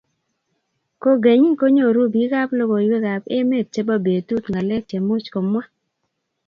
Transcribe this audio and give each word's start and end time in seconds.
kogeny, 1.01 1.43
konyoru 1.59 2.03
biikap 2.13 2.49
logoiywekab 2.57 3.23
emet 3.37 3.67
chebo 3.73 3.95
betut 4.05 4.43
ngalek 4.51 4.83
chemuch 4.89 5.27
komwaa 5.33 5.67